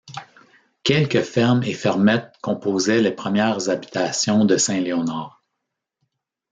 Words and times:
Quelques 0.83 1.21
fermes 1.21 1.61
et 1.61 1.75
fermettes 1.75 2.33
composaient 2.41 3.01
les 3.03 3.11
premières 3.11 3.69
habitations 3.69 4.45
de 4.45 4.57
Saint-Léonard. 4.57 5.43